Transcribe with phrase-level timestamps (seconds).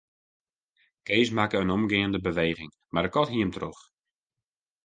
[1.07, 3.81] Kees makke in omgeande beweging, mar de kat hie him troch.